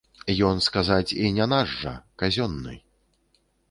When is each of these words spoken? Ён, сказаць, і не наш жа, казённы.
Ён, 0.47 0.61
сказаць, 0.67 1.15
і 1.25 1.31
не 1.37 1.47
наш 1.53 1.79
жа, 1.85 1.95
казённы. 2.25 2.79